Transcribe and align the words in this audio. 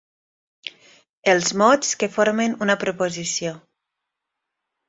Els 1.33 1.51
mots 1.63 1.93
que 2.05 2.11
formen 2.15 2.57
una 2.67 2.79
proposició. 2.85 3.55